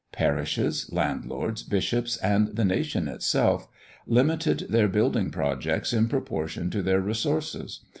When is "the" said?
2.55-2.65